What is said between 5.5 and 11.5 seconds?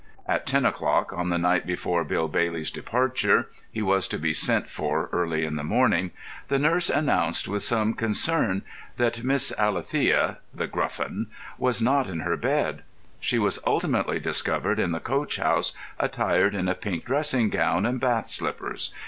the morning—the nurse announced with some concern that Miss Alethea (The Gruffin)